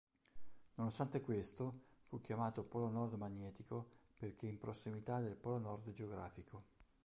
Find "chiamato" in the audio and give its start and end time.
2.21-2.63